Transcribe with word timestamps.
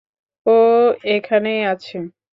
ও 0.45 0.55
এখানেই 1.07 1.61
আছে। 1.65 1.97